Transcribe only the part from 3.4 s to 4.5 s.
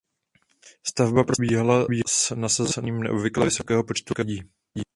vysokého počtu lidí.